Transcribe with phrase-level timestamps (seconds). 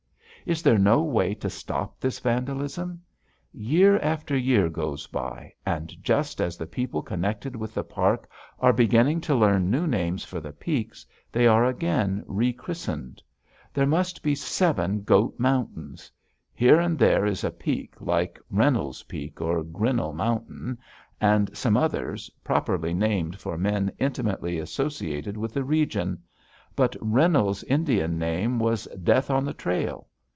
[0.43, 3.03] Is there no way to stop this vandalism?
[3.53, 8.27] Year after year goes by, and just as the people connected with the park
[8.57, 13.21] are beginning to learn new names for the peaks, they are again rechristened.
[13.71, 16.09] There must be seven Goat Mountains.
[16.55, 20.79] Here and there is a peak, like Reynolds Peak or Grinnell Mountain,
[21.21, 26.17] and some others, properly named for men intimately associated with the region.
[26.75, 30.07] But Reynolds's Indian name was Death on the Trail.